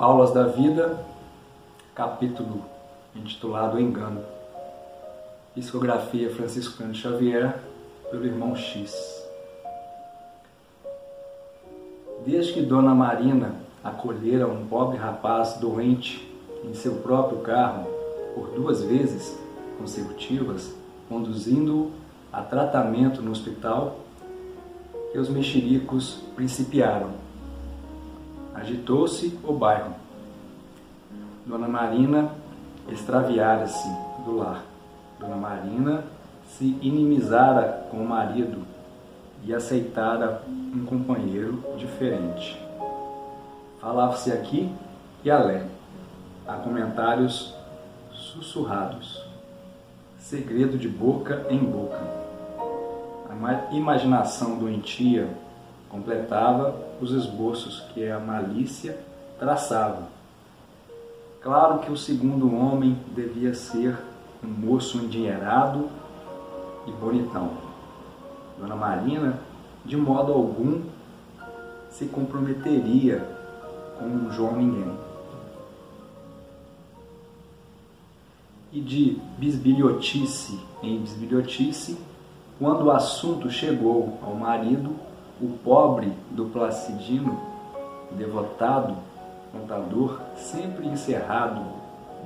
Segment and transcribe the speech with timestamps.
[0.00, 0.98] Aulas da Vida,
[1.94, 2.64] capítulo
[3.14, 4.22] intitulado Engano.
[5.54, 7.60] Psicografia Francisco Cândido Xavier,
[8.10, 8.94] pelo irmão X.
[12.24, 17.86] Desde que Dona Marina acolhera um pobre rapaz doente em seu próprio carro
[18.34, 19.38] por duas vezes
[19.78, 20.74] consecutivas,
[21.10, 21.92] conduzindo-o
[22.32, 24.00] a tratamento no hospital,
[25.12, 27.10] que os mexericos principiaram
[28.54, 29.94] Agitou-se o bairro.
[31.46, 32.32] Dona Marina
[32.88, 33.88] extraviara-se
[34.24, 34.64] do lar.
[35.18, 36.04] Dona Marina
[36.46, 38.66] se inimizara com o marido
[39.44, 42.60] e aceitara um companheiro diferente.
[43.80, 44.70] Falava-se aqui
[45.24, 45.62] e além.
[46.46, 47.54] Há comentários
[48.12, 49.24] sussurrados.
[50.18, 52.00] Segredo de boca em boca.
[53.28, 55.28] A imaginação doentia
[55.90, 58.98] completava os esboços que a malícia
[59.38, 60.08] traçava.
[61.42, 63.98] Claro que o segundo homem devia ser
[64.42, 65.88] um moço endinheirado
[66.86, 67.50] e bonitão.
[68.58, 69.40] Dona Marina,
[69.84, 70.82] de modo algum,
[71.90, 73.26] se comprometeria
[73.98, 74.92] com um João Ninguém.
[78.72, 81.98] E de bisbilhotice em bisbilhotice,
[82.58, 84.94] quando o assunto chegou ao marido,
[85.40, 87.40] o pobre do Placidino,
[88.12, 88.96] devotado,
[89.50, 91.62] contador, sempre encerrado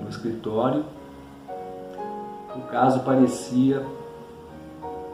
[0.00, 0.84] no escritório,
[2.56, 3.84] o caso parecia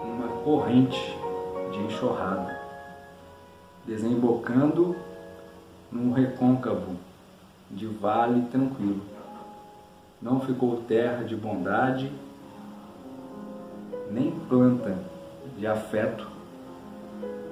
[0.02, 0.98] uma corrente
[1.72, 2.58] de enxurrada,
[3.86, 4.96] desembocando
[5.92, 6.96] num recôncavo
[7.70, 9.02] de vale tranquilo.
[10.22, 12.10] Não ficou terra de bondade,
[14.10, 14.98] nem planta
[15.56, 16.29] de afeto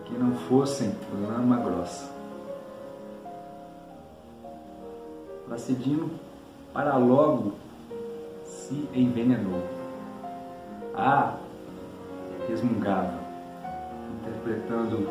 [0.08, 0.94] que não fossem
[1.28, 2.10] lama grossa.
[5.46, 6.10] Placidino
[6.72, 7.52] para logo
[8.44, 9.62] se envenenou.
[10.94, 11.36] Ah,
[12.48, 13.18] resmungava,
[14.20, 15.08] interpretando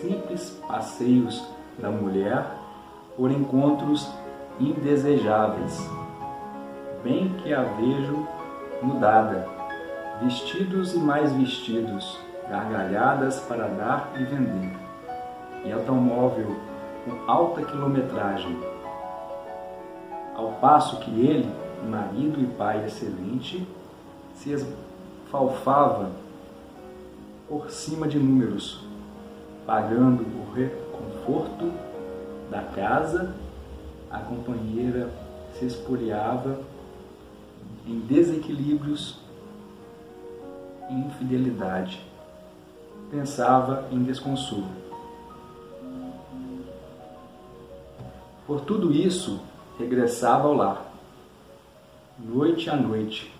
[0.00, 1.42] simples passeios
[1.78, 2.46] da mulher
[3.16, 4.08] por encontros
[4.60, 5.78] indesejáveis.
[7.02, 8.26] Bem que a vejo
[8.82, 9.48] mudada,
[10.22, 14.76] vestidos e mais vestidos, gargalhadas para dar e vender,
[15.64, 16.56] e automóvel
[17.04, 18.58] com alta quilometragem.
[20.34, 21.50] Ao passo que ele,
[21.88, 23.66] marido e pai excelente,
[24.34, 26.10] se esfalfava
[27.48, 28.84] por cima de números,
[29.66, 31.72] pagando o reconforto
[32.50, 33.34] da casa,
[34.10, 35.10] a companheira
[35.54, 36.60] se espoliava
[37.86, 39.18] em desequilíbrios
[40.88, 42.07] e infidelidade
[43.10, 44.68] pensava em desconsolo.
[48.46, 49.40] Por tudo isso,
[49.78, 50.92] regressava ao lar,
[52.18, 53.34] noite a noite,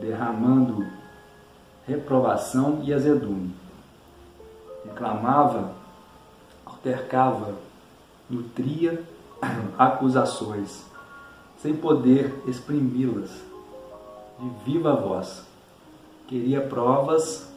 [0.00, 0.86] derramando
[1.86, 3.54] reprovação e azedume.
[4.84, 5.72] Reclamava,
[6.64, 7.54] altercava,
[8.28, 9.02] nutria
[9.76, 10.84] acusações,
[11.60, 13.30] sem poder exprimi-las
[14.38, 15.44] de viva voz.
[16.28, 17.48] Queria provas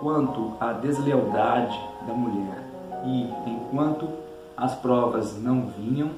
[0.00, 2.64] quanto à deslealdade da mulher
[3.04, 4.08] e, enquanto
[4.56, 6.10] as provas não vinham,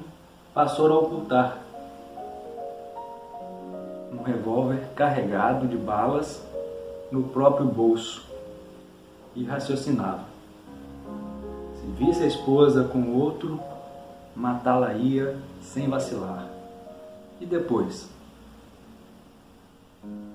[0.53, 1.57] passou a ocultar
[4.11, 6.41] um revólver carregado de balas
[7.11, 8.25] no próprio bolso
[9.35, 10.25] e raciocinava.
[11.75, 13.59] Se visse a esposa com outro,
[14.35, 16.47] matá-la-ia sem vacilar.
[17.39, 18.09] E depois?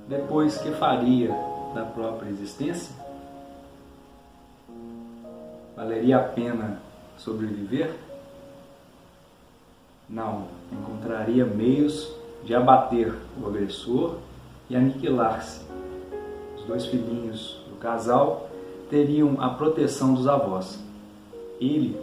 [0.08, 1.34] Depois que faria
[1.74, 3.01] da própria existência?
[5.76, 6.80] Valeria a pena
[7.16, 7.94] sobreviver?
[10.08, 12.12] Não, encontraria meios
[12.44, 14.18] de abater o agressor
[14.68, 15.62] e aniquilar-se.
[16.58, 18.50] Os dois filhinhos do casal
[18.90, 20.78] teriam a proteção dos avós.
[21.58, 21.98] Ele,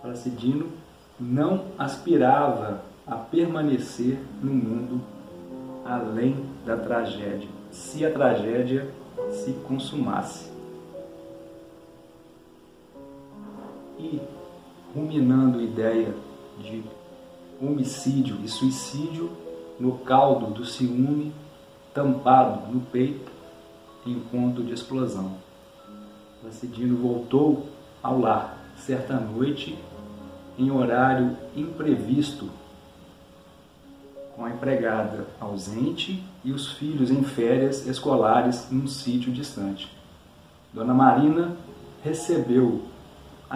[0.00, 0.70] Placidino,
[1.18, 5.00] não aspirava a permanecer no mundo
[5.84, 8.88] além da tragédia, se a tragédia
[9.30, 10.51] se consumasse.
[14.02, 14.20] E
[14.94, 16.14] ruminando a ideia
[16.58, 16.82] de
[17.60, 19.30] homicídio e suicídio
[19.78, 21.32] no caldo do ciúme
[21.94, 23.30] tampado no peito
[24.04, 25.36] em ponto de explosão.
[26.40, 27.68] Placidino voltou
[28.02, 29.78] ao lar certa noite
[30.58, 32.50] em horário imprevisto
[34.34, 39.88] com a empregada ausente e os filhos em férias escolares num sítio distante.
[40.72, 41.56] Dona Marina
[42.02, 42.82] recebeu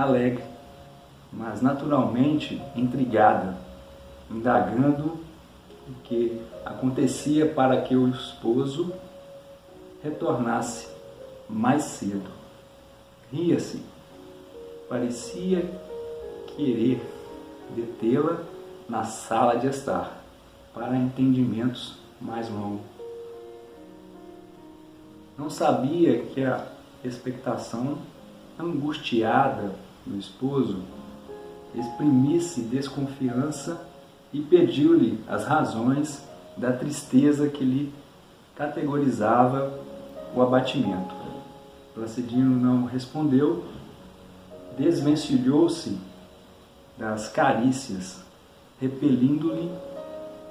[0.02, 0.44] alegre,
[1.32, 3.56] mas naturalmente intrigada
[4.30, 5.18] indagando
[5.88, 8.92] o que acontecia para que o esposo
[10.02, 10.88] retornasse
[11.48, 12.28] mais cedo.
[13.32, 13.82] Ria-se,
[14.88, 15.68] parecia
[16.56, 17.00] querer
[17.74, 18.40] detê-la
[18.88, 20.22] na sala de estar
[20.74, 22.84] para entendimentos mais longos.
[25.38, 26.66] Não sabia que a
[27.04, 27.98] expectação
[28.58, 29.74] angustiada
[30.06, 30.82] do esposo
[31.74, 33.86] exprimisse desconfiança
[34.32, 36.24] e pediu-lhe as razões
[36.56, 37.92] da tristeza que lhe
[38.54, 39.78] categorizava
[40.34, 41.14] o abatimento.
[41.94, 43.64] Placidino não respondeu,
[44.78, 45.98] desvencilhou-se
[46.96, 48.22] das carícias,
[48.80, 49.70] repelindo-lhe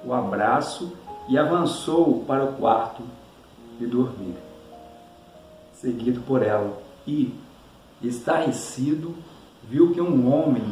[0.04, 0.94] o abraço
[1.28, 3.04] e avançou para o quarto
[3.80, 4.36] de dormir,
[5.74, 6.81] seguido por ela.
[7.07, 7.34] E,
[8.02, 9.16] estarrecido,
[9.68, 10.64] viu que um homem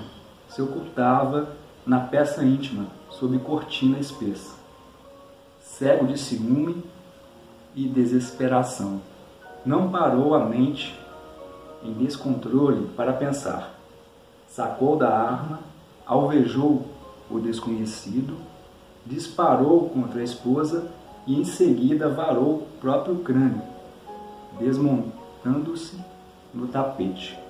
[0.48, 1.50] se ocultava
[1.86, 4.56] na peça íntima, sob cortina espessa.
[5.60, 6.84] Cego de ciúme
[7.76, 9.02] e desesperação,
[9.66, 10.98] não parou a mente
[11.84, 13.74] em descontrole para pensar.
[14.48, 15.60] Sacou da arma,
[16.06, 16.86] alvejou
[17.30, 18.38] o desconhecido,
[19.06, 20.92] disparou contra a esposa
[21.26, 23.62] e em seguida varou o próprio crânio,
[24.60, 25.98] desmontando-se
[26.54, 27.43] no tapete.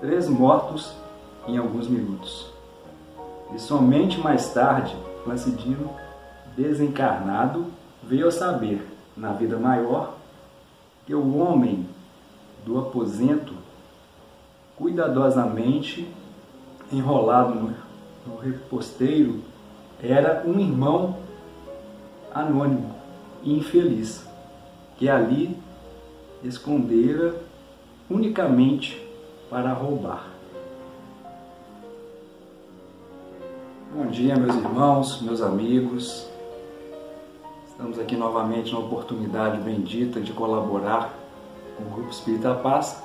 [0.00, 0.94] Três mortos
[1.46, 2.50] em alguns minutos.
[3.54, 5.90] E somente mais tarde, Placidino,
[6.56, 7.66] desencarnado,
[8.02, 10.14] veio a saber, na vida maior,
[11.04, 11.86] que o homem
[12.64, 13.52] do aposento,
[14.74, 16.08] cuidadosamente
[16.90, 17.74] enrolado
[18.26, 19.42] no, reposteiro,
[20.02, 21.18] era um irmão
[22.32, 22.94] anônimo
[23.42, 24.26] e infeliz,
[24.96, 25.54] que ali
[26.42, 27.34] escondera
[28.08, 29.09] unicamente
[29.50, 30.30] para roubar.
[33.92, 36.28] Bom dia, meus irmãos, meus amigos.
[37.66, 41.12] Estamos aqui novamente na oportunidade bendita de colaborar
[41.76, 43.02] com o Grupo Espírita Paz,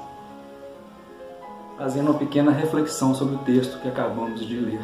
[1.79, 4.81] fazendo uma pequena reflexão sobre o texto que acabamos de ler,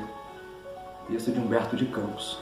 [1.08, 2.40] texto de Humberto de Campos.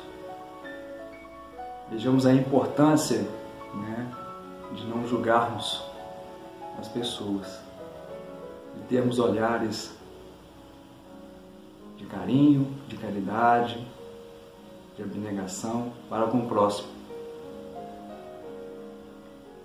[1.92, 3.27] Vejamos a importância
[3.74, 4.07] né,
[4.74, 5.83] de não julgarmos
[6.80, 7.69] as pessoas,
[8.75, 9.98] de termos olhares
[11.98, 13.86] de carinho, de caridade,
[14.95, 16.88] de abnegação para com o próximo.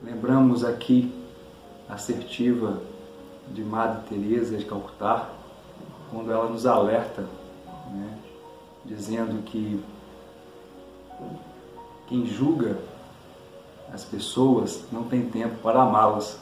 [0.03, 1.13] Lembramos aqui
[1.89, 2.83] a assertiva
[3.49, 5.31] de Madre Teresa de Calcutá,
[6.11, 7.23] quando ela nos alerta,
[7.91, 8.19] né,
[8.85, 9.83] dizendo que
[12.07, 12.79] quem julga
[13.93, 16.39] as pessoas não tem tempo para amá-las.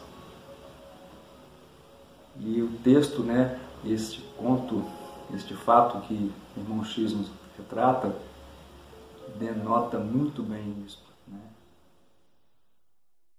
[2.39, 4.83] E o texto, né, este conto
[5.35, 8.15] este fato que o irmão X nos retrata
[9.39, 11.12] denota muito bem isso.